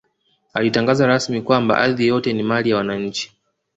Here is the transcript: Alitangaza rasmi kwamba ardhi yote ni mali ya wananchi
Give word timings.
Alitangaza 0.53 1.07
rasmi 1.07 1.41
kwamba 1.41 1.77
ardhi 1.77 2.07
yote 2.07 2.33
ni 2.33 2.43
mali 2.43 2.69
ya 2.69 2.77
wananchi 2.77 3.33